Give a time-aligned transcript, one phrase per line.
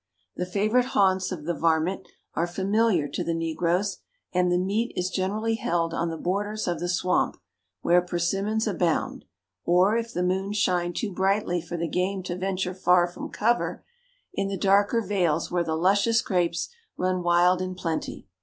[0.35, 3.99] The favorite haunts of the "varmint" are familiar to the negroes,
[4.33, 7.37] and the "meet" is generally held on the borders of the swamp,
[7.81, 9.25] where persimmons abound,
[9.63, 13.85] or, if the moon shine too brightly for the game to venture far from cover,
[14.33, 18.25] in the darker vales where the luscious grapes run wild and plenty.